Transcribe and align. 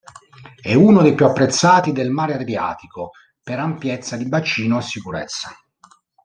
È 0.59 0.73
uno 0.73 1.03
dei 1.03 1.13
più 1.13 1.27
apprezzati 1.27 1.91
del 1.91 2.09
Mare 2.09 2.33
Adriatico 2.33 3.11
per 3.43 3.59
ampiezza 3.59 4.17
di 4.17 4.27
bacino 4.27 4.79
e 4.79 4.81
sicurezza. 4.81 5.51